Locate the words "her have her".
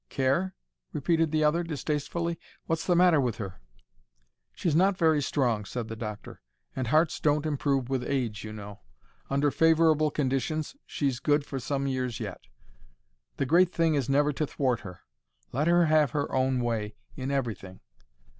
15.67-16.33